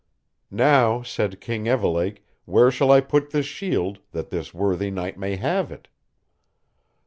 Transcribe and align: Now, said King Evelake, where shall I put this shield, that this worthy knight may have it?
Now, 0.49 1.03
said 1.03 1.39
King 1.39 1.65
Evelake, 1.67 2.25
where 2.45 2.71
shall 2.71 2.91
I 2.91 3.01
put 3.01 3.29
this 3.29 3.45
shield, 3.45 3.99
that 4.13 4.31
this 4.31 4.51
worthy 4.51 4.89
knight 4.89 5.19
may 5.19 5.35
have 5.35 5.71
it? 5.71 5.89